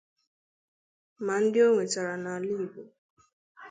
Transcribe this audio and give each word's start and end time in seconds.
ma 1.25 1.35
ndị 1.43 1.59
o 1.67 1.69
nwetara 1.73 2.13
n'ala 2.21 2.47
Igbo 2.57 2.81